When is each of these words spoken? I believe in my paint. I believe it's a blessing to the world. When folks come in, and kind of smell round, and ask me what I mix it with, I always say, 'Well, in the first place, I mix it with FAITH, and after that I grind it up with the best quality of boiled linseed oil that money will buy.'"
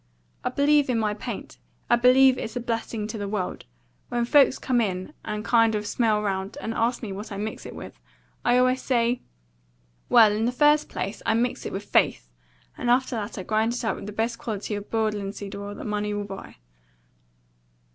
I 0.43 0.49
believe 0.49 0.89
in 0.89 0.97
my 0.97 1.13
paint. 1.13 1.59
I 1.87 1.95
believe 1.95 2.35
it's 2.39 2.55
a 2.55 2.59
blessing 2.59 3.05
to 3.05 3.19
the 3.19 3.27
world. 3.27 3.65
When 4.09 4.25
folks 4.25 4.57
come 4.57 4.81
in, 4.81 5.13
and 5.23 5.45
kind 5.45 5.75
of 5.75 5.85
smell 5.85 6.23
round, 6.23 6.57
and 6.59 6.73
ask 6.73 7.03
me 7.03 7.11
what 7.11 7.31
I 7.31 7.37
mix 7.37 7.67
it 7.67 7.75
with, 7.75 7.99
I 8.43 8.57
always 8.57 8.81
say, 8.81 9.21
'Well, 10.09 10.31
in 10.31 10.45
the 10.45 10.51
first 10.51 10.89
place, 10.89 11.21
I 11.23 11.35
mix 11.35 11.67
it 11.67 11.71
with 11.71 11.83
FAITH, 11.83 12.27
and 12.79 12.89
after 12.89 13.15
that 13.15 13.37
I 13.37 13.43
grind 13.43 13.73
it 13.75 13.85
up 13.85 13.95
with 13.95 14.07
the 14.07 14.11
best 14.11 14.39
quality 14.39 14.73
of 14.73 14.89
boiled 14.89 15.13
linseed 15.13 15.55
oil 15.55 15.75
that 15.75 15.85
money 15.85 16.15
will 16.15 16.23
buy.'" 16.25 16.55